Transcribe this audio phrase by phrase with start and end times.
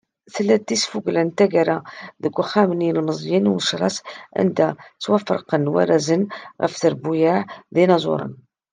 [0.35, 1.77] Tella-d tesfugla n taggara,
[2.23, 3.95] deg uxxam n yilemẓiyen n Umecras,
[4.39, 6.23] anda ttwaferqen warrazen
[6.61, 7.37] ɣef trebbuyaɛ
[7.73, 8.33] d yinaẓuren.